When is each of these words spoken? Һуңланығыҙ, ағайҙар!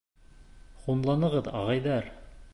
Һуңланығыҙ, 0.85 1.51
ағайҙар! 1.61 2.13